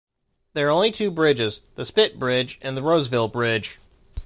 [0.53, 3.77] There are only two bridges- the Spit Bridge and the Roseville Bridge.